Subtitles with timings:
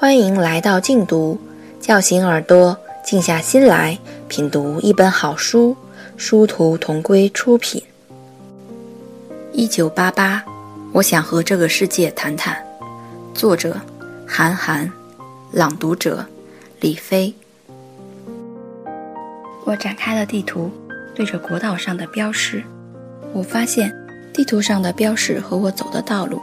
[0.00, 1.36] 欢迎来到静读，
[1.80, 5.76] 叫醒耳朵，静下心来品读一本好书。
[6.16, 7.82] 殊途同归出品。
[9.52, 10.44] 一九八八，
[10.92, 12.56] 我想和这个世界谈谈。
[13.34, 13.76] 作者：
[14.24, 14.88] 韩寒，
[15.50, 16.24] 朗读者：
[16.78, 17.34] 李飞。
[19.64, 20.70] 我展开了地图，
[21.12, 22.62] 对着国道上的标识，
[23.32, 23.92] 我发现
[24.32, 26.40] 地图上的标识和我走的道路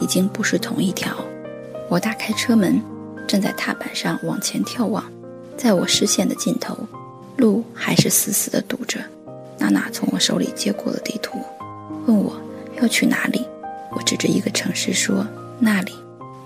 [0.00, 1.14] 已经不是同一条。
[1.90, 2.82] 我打开车门，
[3.26, 5.04] 正在踏板上往前眺望，
[5.56, 6.76] 在我视线的尽头，
[7.36, 9.00] 路还是死死地堵着。
[9.58, 11.38] 娜娜从我手里接过了地图，
[12.06, 12.36] 问我
[12.80, 13.46] 要去哪里。
[13.90, 15.26] 我指着一个城市说
[15.60, 15.92] ：“那里。”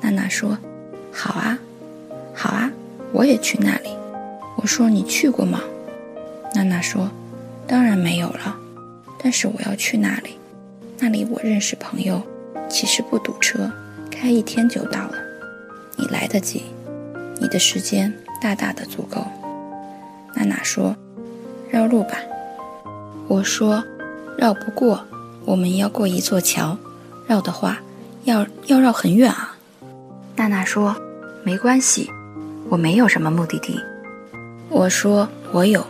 [0.00, 0.56] 娜娜说
[1.10, 1.58] ：“好啊，
[2.34, 2.70] 好啊，
[3.12, 3.90] 我也去那里。”
[4.56, 5.60] 我说：“你去过吗？”
[6.54, 7.10] 娜娜说
[7.66, 8.56] ：“当然没有了，
[9.22, 10.36] 但是我要去那里。
[10.98, 12.20] 那里我认识朋友，
[12.68, 13.70] 其实不堵车，
[14.10, 15.27] 开一天就到了。
[15.98, 16.62] 你来得及，
[17.40, 19.26] 你的时间大大的足够。”
[20.34, 20.96] 娜娜说
[21.68, 22.12] ：“绕路吧。”
[23.28, 23.82] 我说
[24.38, 25.04] ：“绕不过，
[25.44, 26.76] 我们要过一座桥，
[27.26, 27.78] 绕的话，
[28.24, 29.56] 要要绕很远啊。”
[30.36, 30.94] 娜娜说
[31.44, 32.08] ：“没关系，
[32.68, 33.78] 我没有什么目的地。”
[34.70, 35.84] 我说：“我有。”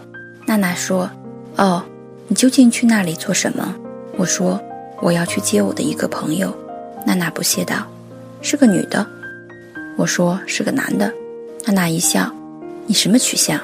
[0.46, 1.10] 娜娜说
[1.58, 1.84] ：“哦，
[2.26, 3.74] 你究竟去那里做什么？”
[4.16, 4.58] 我说
[5.02, 6.56] ：“我要去接我的一个朋友。”
[7.04, 7.86] 娜娜不屑道
[8.40, 9.06] ：“是个女的。”
[9.98, 11.12] 我说：“是个男的。”
[11.66, 12.32] 娜娜一笑
[12.86, 13.60] ：“你什么取向？”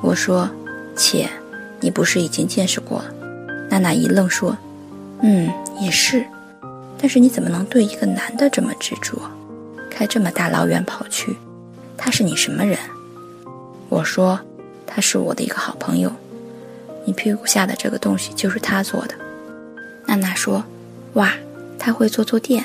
[0.00, 0.48] 我说
[0.96, 1.28] ：“切。”
[1.82, 3.12] 你不是已经见识过了？
[3.68, 4.56] 娜娜一愣，说
[5.22, 6.24] ：“嗯，也是。
[6.98, 9.18] 但是你怎么能对一个男的这么执着，
[9.90, 11.34] 开这么大老远跑去？
[11.96, 12.78] 他是你什么人？”
[13.88, 14.38] 我说
[14.86, 16.12] ：“他是我的一个好朋友。
[17.06, 19.14] 你屁股下的这个东西就是他做的。”
[20.06, 20.62] 娜娜说
[21.14, 21.32] ：“哇，
[21.78, 22.64] 他会做坐垫。”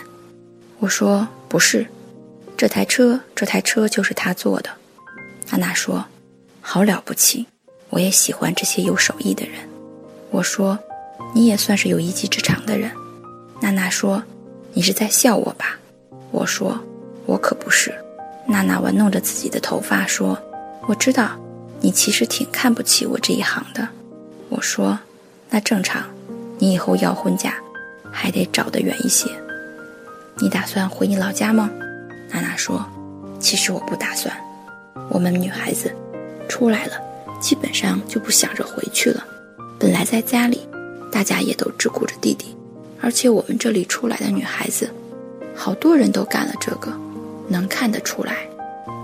[0.79, 1.87] 我说：“不是，
[2.57, 4.69] 这台车，这台车就是他做的。”
[5.51, 6.05] 娜娜说
[6.61, 7.45] ：“好了不起。”
[7.91, 9.55] 我也喜欢这些有手艺的人。
[10.29, 10.77] 我说
[11.33, 12.91] ：“你也算是有一技之长的人。”
[13.61, 14.21] 娜娜说
[14.73, 15.79] ：“你是在笑我吧？”
[16.31, 16.77] 我说
[17.25, 17.93] ：“我可不是。”
[18.47, 20.37] 娜娜玩弄着自己的头发说
[20.89, 21.39] ：“我知道，
[21.79, 23.87] 你其实挺看不起我这一行的。”
[24.49, 24.99] 我说
[25.49, 26.03] ：“那正常，
[26.57, 27.53] 你以后要婚嫁，
[28.11, 29.29] 还得找得远一些。
[30.41, 31.69] 你打算回你老家吗？”
[32.31, 32.85] 娜娜说
[33.39, 34.35] ：“其实我不打算。
[35.09, 35.93] 我们女孩子
[36.47, 36.93] 出来了。”
[37.41, 39.23] 基本上就不想着回去了。
[39.77, 40.67] 本来在家里，
[41.11, 42.55] 大家也都只顾着弟弟，
[43.01, 44.89] 而且我们这里出来的女孩子，
[45.53, 46.91] 好多人都干了这个，
[47.47, 48.47] 能看得出来。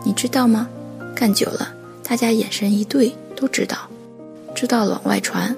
[0.04, 0.68] 你知道吗？
[1.14, 1.72] 干久了，
[2.04, 3.78] 大家眼神一对，都知道。
[4.56, 5.56] 知道了往外传，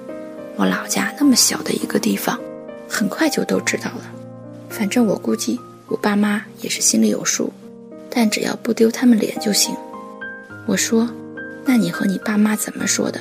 [0.56, 2.38] 我老家那么小的一个地方，
[2.86, 4.04] 很快就都知道了。
[4.68, 5.58] 反正我估计，
[5.88, 7.52] 我爸妈也是心里有数，
[8.10, 9.74] 但只要不丢他们脸就行。
[10.66, 11.08] 我说。
[11.66, 13.18] 那你和你爸妈怎么说的？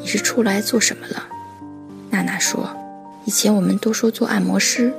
[0.00, 1.28] 你是出来做什么了？
[2.10, 2.68] 娜娜说
[3.24, 4.92] ：“以前我们都说做按摩师，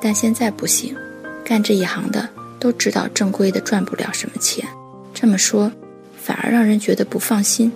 [0.00, 0.96] 但现在不行。
[1.44, 2.26] 干这一行的
[2.58, 4.66] 都知道正规的赚不了什么钱，
[5.12, 5.70] 这么说
[6.16, 7.70] 反而让人觉得不放心。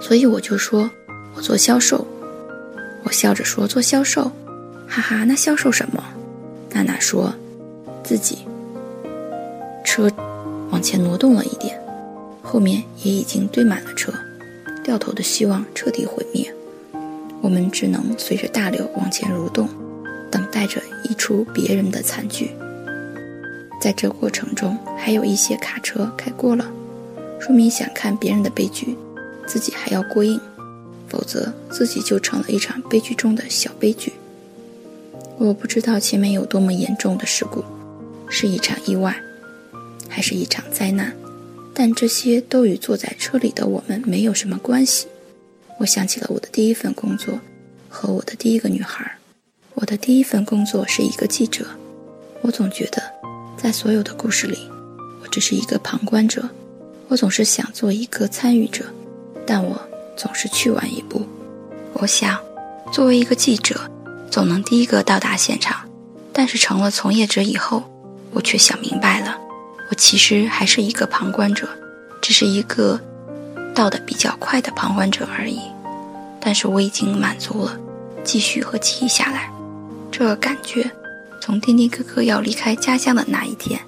[0.00, 0.90] 所以我就说
[1.34, 2.06] 我做销售。
[3.02, 4.32] 我笑着说做销售，
[4.88, 6.02] 哈哈，那销售什么？
[6.70, 7.34] 娜娜说
[8.04, 8.38] 自己
[9.82, 10.08] 车
[10.70, 11.80] 往前挪动了一点。”
[12.46, 14.12] 后面也已经堆满了车，
[14.84, 16.54] 掉头的希望彻底毁灭，
[17.40, 19.66] 我们只能随着大流往前蠕动，
[20.30, 22.50] 等待着一出别人的惨剧。
[23.80, 26.70] 在这过程中，还有一些卡车开过了，
[27.40, 28.96] 说明想看别人的悲剧，
[29.46, 30.38] 自己还要过硬，
[31.08, 34.12] 否则自己就成了一场悲剧中的小悲剧。
[35.38, 37.64] 我不知道前面有多么严重的事故，
[38.34, 39.16] 是一场意外，
[40.08, 41.14] 还是一场灾难。
[41.72, 45.06] 但这些都与坐在车里的我们没有什么关系。
[45.78, 47.38] 我想起了我的第一份工作，
[47.88, 49.18] 和我的第一个女孩。
[49.74, 51.64] 我的第一份工作是一个记者。
[52.42, 53.00] 我总觉得，
[53.56, 54.58] 在所有的故事里，
[55.22, 56.48] 我只是一个旁观者。
[57.06, 58.84] 我总是想做一个参与者，
[59.46, 59.80] 但我
[60.16, 61.24] 总是去晚一步。
[61.92, 62.36] 我想，
[62.92, 63.88] 作为一个记者，
[64.28, 65.88] 总能第一个到达现场。
[66.32, 67.88] 但是成了从业者以后，
[68.34, 69.38] 我却想明白了。
[69.90, 71.68] 我其实还是一个旁观者，
[72.20, 73.00] 只是一个
[73.74, 75.60] 到的比较快的旁观者而已。
[76.40, 77.78] 但是我已经满足了，
[78.22, 79.50] 继续和记忆下来。
[80.10, 80.90] 这个感觉，
[81.40, 83.80] 从丁丁哥哥要离开家乡的那一天，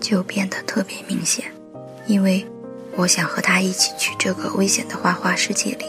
[0.00, 1.44] 就变得特别明显。
[2.06, 2.46] 因为
[2.96, 5.84] 我想和他一起去这个危险的花花世界里，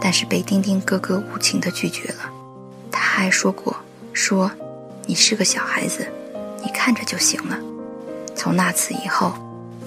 [0.00, 2.30] 但是被丁丁哥哥无情的拒绝了。
[2.90, 3.76] 他还说过
[4.12, 4.50] ：“说
[5.06, 6.06] 你是个小孩子，
[6.64, 7.58] 你看着就行了。”
[8.34, 9.34] 从那次以后，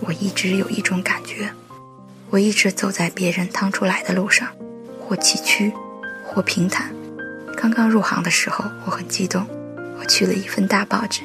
[0.01, 1.49] 我一直有一种感觉，
[2.29, 4.47] 我一直走在别人趟出来的路上，
[4.99, 5.71] 或崎岖，
[6.25, 6.93] 或平坦。
[7.57, 9.45] 刚刚入行的时候，我很激动，
[9.99, 11.21] 我去了一份大报纸，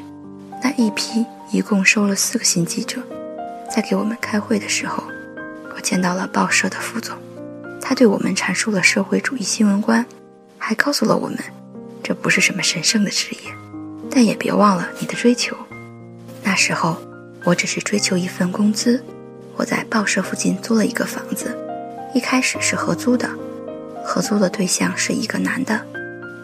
[0.62, 3.00] 那一批一共收了四个新记者，
[3.74, 5.02] 在给我们开会的时候，
[5.74, 7.16] 我见到了报社的副总，
[7.80, 10.04] 他对我们阐述了社会主义新闻观，
[10.58, 11.38] 还告诉了我们，
[12.02, 13.52] 这不是什么神圣的职业，
[14.10, 15.56] 但也别忘了你的追求。
[16.42, 16.96] 那时候。
[17.46, 19.00] 我只是追求一份工资，
[19.54, 21.56] 我在报社附近租了一个房子，
[22.12, 23.30] 一开始是合租的，
[24.04, 25.80] 合租的对象是一个男的，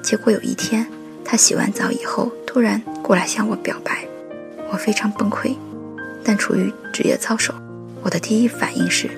[0.00, 0.86] 结果有一天
[1.24, 4.06] 他洗完澡以后突然过来向我表白，
[4.70, 5.56] 我非常崩溃，
[6.22, 7.52] 但出于职业操守，
[8.04, 9.10] 我的第一反应是，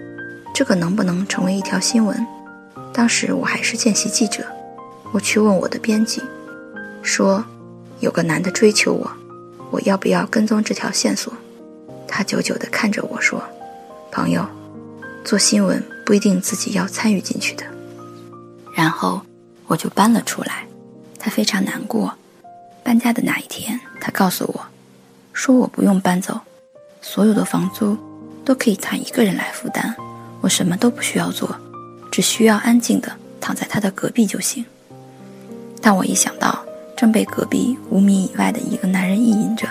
[0.55, 2.27] 这个能不能成为一条新闻？
[2.95, 4.43] 当时我还是见习记者，
[5.13, 6.23] 我去问我的编辑，
[7.03, 7.45] 说
[8.05, 9.11] 有个男的追求我，
[9.71, 11.33] 我要不要跟踪这条线索？
[12.07, 13.43] 他久久地看着我说
[14.13, 14.47] ：“朋友，
[15.25, 17.65] 做新闻不一定自己要参与进去的。”
[18.77, 19.23] 然后
[19.67, 20.67] 我就搬了出来。
[21.19, 22.13] 他非常难过。
[22.83, 24.61] 搬家的那一天，他告诉我，
[25.33, 26.39] 说我不用搬走，
[27.01, 27.97] 所有的房租
[28.45, 29.95] 都可以他一个人来负担，
[30.43, 31.57] 我什么都不需要做，
[32.13, 33.11] 只需要安静地
[33.41, 34.63] 躺在他的隔壁就行。
[35.81, 36.64] 但我一想到
[37.05, 39.69] 正被隔壁五米以外的一个男人意淫着，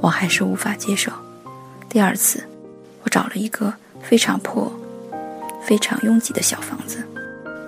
[0.00, 1.12] 我还是无法接受。
[1.88, 2.42] 第二次，
[3.04, 4.68] 我找了一个非常破、
[5.62, 7.06] 非常拥挤的小房子，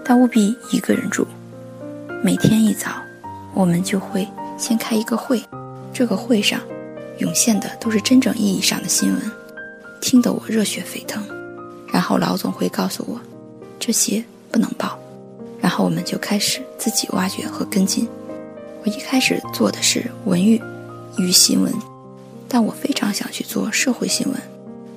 [0.05, 1.25] 但务必一个人住。
[2.25, 2.91] 每天一早，
[3.55, 4.27] 我们就会
[4.59, 5.41] 先开一个会，
[5.93, 6.59] 这个会上
[7.19, 9.23] 涌现的都是真正意义上的新闻，
[10.01, 11.23] 听得我热血沸腾。
[11.93, 13.21] 然后老总会告诉我，
[13.79, 14.99] 这些不能报。
[15.61, 18.09] 然后我们就开始自己挖掘和跟进。
[18.85, 20.61] 我一开始做的是文娱
[21.19, 21.73] 与新闻。
[22.49, 24.37] 但我非常想去做社会新闻，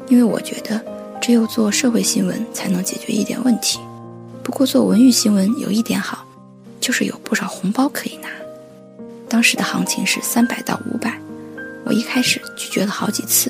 [0.09, 0.83] 因为我觉得
[1.21, 3.79] 只有做社会新闻才能解决一点问题。
[4.43, 6.25] 不过做文娱新闻有一点好，
[6.81, 8.27] 就是有不少红包可以拿。
[9.29, 11.17] 当时的行情是三百到五百，
[11.85, 13.49] 我一开始拒绝了好几次，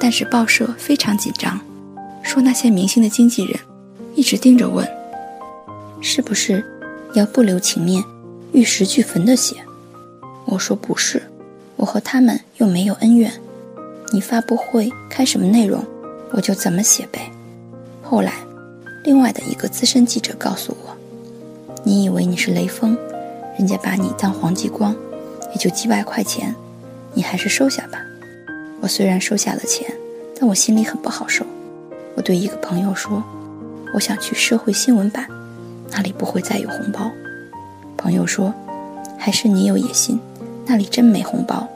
[0.00, 1.60] 但是报社非常紧张，
[2.22, 3.60] 说那些明星的经纪人
[4.14, 4.88] 一直盯着问，
[6.00, 6.64] 是不是
[7.12, 8.02] 要不留情面、
[8.56, 9.54] 玉石俱焚的写？
[10.46, 11.22] 我说不是。
[11.76, 13.30] 我和他们又没有恩怨，
[14.10, 15.84] 你发布会开什么内容，
[16.30, 17.30] 我就怎么写呗。
[18.02, 18.32] 后来，
[19.04, 20.96] 另外的一个资深记者告诉我
[21.84, 22.96] ：“你以为你是雷锋，
[23.58, 24.96] 人家把你当黄继光，
[25.52, 26.54] 也就几百块钱，
[27.12, 28.00] 你还是收下吧。”
[28.80, 29.86] 我虽然收下了钱，
[30.40, 31.44] 但我心里很不好受。
[32.14, 33.22] 我对一个朋友说
[33.92, 35.28] ：“我想去社会新闻版，
[35.90, 37.10] 那里不会再有红包。”
[37.96, 38.52] 朋友说
[39.18, 40.18] ：“还是你有野心。”
[40.68, 41.66] 那里真没红包，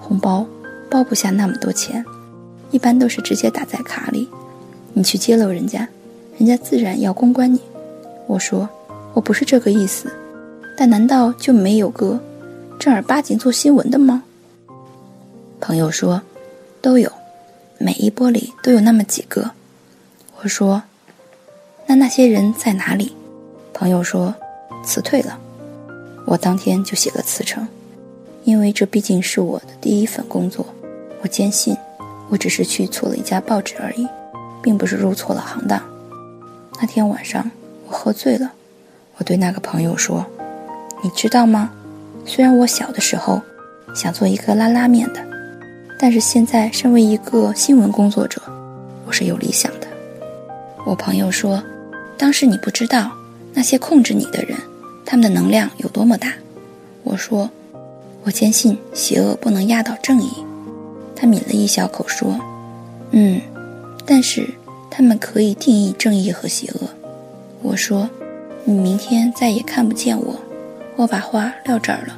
[0.00, 0.46] 红包
[0.90, 2.02] 包不下那么多钱，
[2.70, 4.26] 一般都是直接打在卡里。
[4.94, 5.86] 你去揭露人家，
[6.38, 7.60] 人家自然要公关你。
[8.26, 8.66] 我说
[9.12, 10.10] 我不是这个意思，
[10.78, 12.18] 但难道就没有个
[12.78, 14.22] 正儿八经做新闻的吗？
[15.60, 16.22] 朋友说
[16.80, 17.12] 都有，
[17.76, 19.50] 每一波里都有那么几个。
[20.40, 20.82] 我说
[21.86, 23.14] 那那些人在哪里？
[23.74, 24.34] 朋友说
[24.82, 25.38] 辞退了。
[26.32, 27.68] 我当天就写了辞呈。
[28.44, 30.64] 因为这毕竟是我的第一份工作，
[31.20, 31.76] 我坚信，
[32.30, 34.08] 我只是去错了一家报纸而已，
[34.62, 35.80] 并不是入错了行当。
[36.80, 37.48] 那天晚上
[37.86, 38.50] 我喝醉了，
[39.18, 40.24] 我对那个朋友说
[41.04, 41.70] ：“你知道吗？
[42.24, 43.42] 虽然我小的时候
[43.94, 45.22] 想做一个拉拉面的，
[45.98, 48.40] 但是现在身为一个新闻工作者，
[49.06, 49.86] 我是有理想的。”
[50.86, 51.62] 我朋友说
[52.16, 53.12] ：“当时你不知道
[53.52, 54.58] 那些控制你的人，
[55.12, 56.32] 他们的能量有多么大。”
[57.04, 57.50] 我说。
[58.24, 60.30] 我坚信邪恶不能压倒正义。
[61.16, 62.38] 他抿了一小口说
[63.10, 63.40] ：“嗯，
[64.06, 64.48] 但是
[64.88, 66.88] 他们可以定义正义和邪恶。”
[67.62, 68.08] 我说
[68.64, 70.36] ：“你明天再也看不见我，
[70.94, 72.16] 我把话撂这儿了。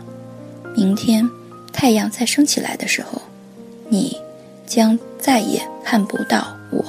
[0.76, 1.26] 明天
[1.72, 3.22] 太阳再升起来的时候，
[3.88, 4.14] 你
[4.66, 6.84] 将再也看不到我。”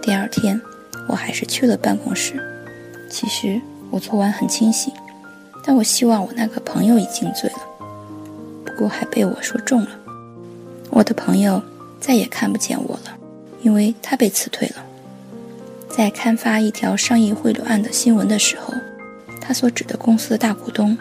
[0.00, 0.58] 第二天，
[1.10, 2.42] 我还是去了办公室。
[3.10, 4.90] 其实我昨晚很清醒，
[5.64, 7.58] 但我希望我那个朋友已经醉了。
[8.64, 9.88] 不过还被我说中了，
[10.90, 11.62] 我的朋友
[12.00, 13.16] 再也看不见我了，
[13.62, 14.84] 因为他被辞退了。
[15.88, 18.74] 在刊发一条商业贿赂案的新闻的时候，
[19.40, 20.98] 他所指的公司的大股东，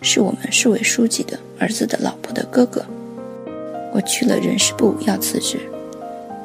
[0.00, 2.84] 是我们市委书记的儿子的老婆的哥哥。
[3.92, 5.60] 我去了人事部要辞职，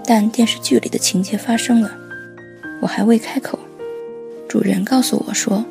[0.06, 1.92] 但电视剧里的情节发生了，
[2.82, 3.58] 我还未开口，
[4.48, 5.66] 主任告诉我说，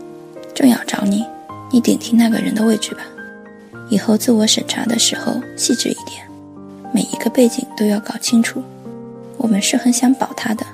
[0.53, 1.25] 正要找你，
[1.77, 3.03] 你顶替那个人的位置吧。
[3.91, 6.27] 以后自我审查的时候细致一点，
[6.91, 8.63] 每一个背景都要搞清楚。
[9.37, 10.65] 我们是很想保他的，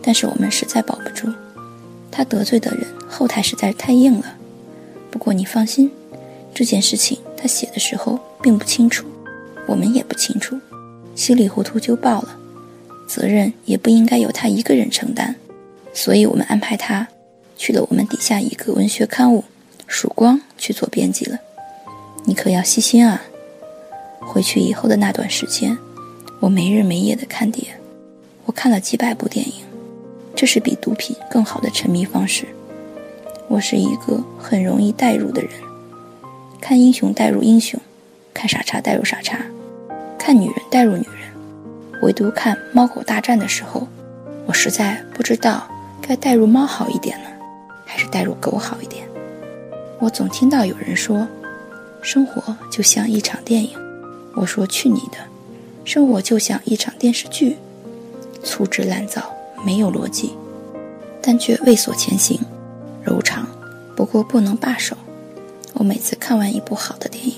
[0.00, 1.28] 但是我们实在保不住。
[2.10, 4.24] 他得罪的人后台实在是太硬了。
[5.10, 5.90] 不过你放心，
[6.54, 9.06] 这件事情他写的时候并不清楚，
[9.66, 10.58] 我们也不清楚，
[11.14, 12.34] 稀里糊涂就报了，
[13.06, 15.34] 责任也不应该由他一个人承担，
[15.92, 17.06] 所以我们安排他
[17.58, 19.40] 去了我们底下一个文学刊物
[19.88, 21.38] 《曙光》去做编辑了。
[22.24, 23.22] 你可要细心啊！
[24.20, 25.76] 回去以后的那段时间，
[26.38, 27.66] 我没日没夜的看碟，
[28.44, 29.54] 我看了几百部电影，
[30.36, 32.46] 这是比毒品更好的沉迷方式。
[33.48, 35.50] 我是一个很容易代入的人，
[36.60, 37.80] 看英雄代入英雄，
[38.34, 39.38] 看傻叉代入傻叉，
[40.18, 43.88] 看女人代入女人，唯独看猫狗大战的时候，
[44.44, 45.66] 我实在不知道
[46.02, 47.30] 该代入猫好一点呢，
[47.86, 49.07] 还是代入狗好一点。
[50.00, 51.26] 我总听到有人说，
[52.02, 53.76] 生活就像一场电影，
[54.34, 55.18] 我说去你的，
[55.84, 57.56] 生活就像一场电视剧，
[58.44, 59.34] 粗制滥造，
[59.66, 60.34] 没有逻辑，
[61.20, 62.38] 但却畏缩前行。
[63.02, 63.48] 柔肠，
[63.96, 64.96] 不过不能罢手。
[65.72, 67.34] 我每次看完一部好的电影，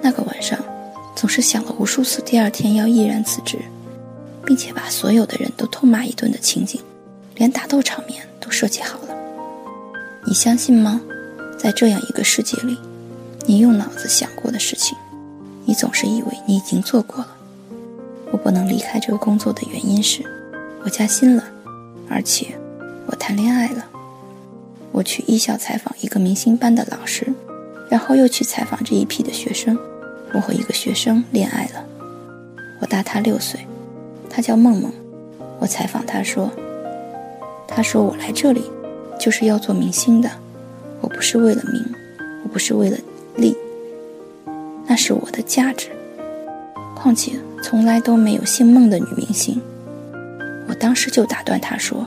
[0.00, 0.58] 那个晚上
[1.14, 3.58] 总是想了无数次第二天要毅然辞职，
[4.46, 6.80] 并且把所有的人都痛骂一顿的情景，
[7.34, 9.08] 连打斗场面都设计好了。
[10.26, 11.02] 你相信吗？
[11.58, 12.78] 在这样一个世界里，
[13.44, 14.96] 你用脑子想过的事情，
[15.64, 17.36] 你总是以为你已经做过了。
[18.30, 20.22] 我不能离开这个工作的原因是，
[20.84, 21.42] 我加薪了，
[22.08, 22.58] 而且
[23.06, 23.84] 我谈恋爱了。
[24.92, 27.32] 我去艺校采访一个明星班的老师，
[27.90, 29.76] 然后又去采访这一批的学生。
[30.32, 31.84] 我和一个学生恋爱了，
[32.80, 33.66] 我大他六岁，
[34.30, 34.92] 他叫梦梦。
[35.58, 36.50] 我采访他说
[37.66, 38.62] ：“他说我来这里
[39.18, 40.30] 就是要做明星的，
[41.00, 41.84] 我不是为了名，
[42.44, 42.96] 我不是为了
[43.36, 43.56] 利，
[44.86, 45.88] 那是我的价值。
[46.94, 49.60] 况且从来都没有姓孟的女明星。”
[50.68, 52.06] 我当时就打断他说：“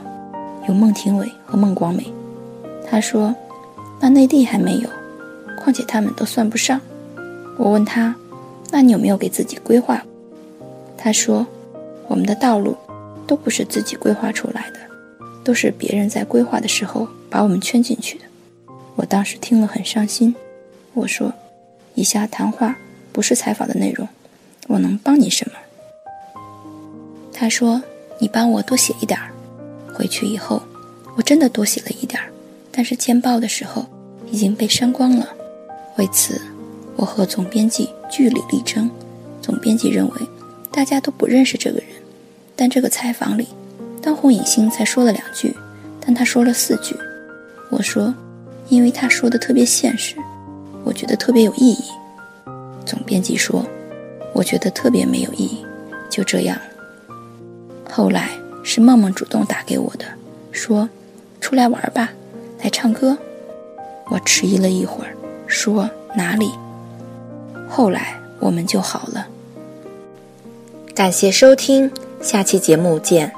[0.68, 2.12] 有孟庭苇和孟广美。”
[2.88, 3.34] 他说
[3.98, 4.88] ：“那内地还没有，
[5.58, 6.80] 况且他们都算不上。”
[7.58, 8.14] 我问他
[8.70, 10.04] ：“那你有没有给自己规划？”
[10.96, 11.46] 他说
[12.06, 12.76] ：“我们的道路
[13.26, 14.78] 都不是自己规划出来的，
[15.42, 18.24] 都是别人在规划的时候把我们圈进去的。”
[18.96, 20.34] 我当时听了很伤心。
[20.94, 21.32] 我说
[21.94, 22.76] ：“以下谈话
[23.12, 24.08] 不是采访的内容，
[24.68, 25.54] 我能帮你什么？”
[27.32, 27.82] 他说
[28.20, 29.32] ：“你帮我多写一点儿，
[29.94, 30.62] 回去以后
[31.16, 32.28] 我真的多写了一点儿。”
[32.70, 33.84] 但是见报的时候
[34.30, 35.28] 已经被删光了，
[35.96, 36.40] 为此
[36.96, 38.90] 我和总编辑据理力争。
[39.42, 40.14] 总编辑认为
[40.70, 41.88] 大家都不认识这个人，
[42.54, 43.48] 但这个采访里，
[44.00, 45.54] 当红影星才说了两句，
[46.00, 46.96] 但他说了四句。
[47.70, 48.14] 我说，
[48.72, 50.16] 因为他说的特别现实，
[50.82, 51.84] 我觉得特别有意义。
[52.86, 53.62] 总编辑说，
[54.32, 55.62] 我觉得特别没有意义。
[56.08, 56.58] 就这样，
[57.90, 58.30] 后来
[58.64, 60.06] 是梦梦主动打给我的，
[60.52, 60.88] 说
[61.38, 62.14] 出来玩吧。
[62.62, 63.14] 来唱歌，
[64.08, 65.14] 我迟疑了一会儿，
[65.46, 66.50] 说哪里？
[67.68, 69.26] 后来我们就好了。
[70.94, 71.90] 感谢收听，
[72.22, 73.30] 下期节目见。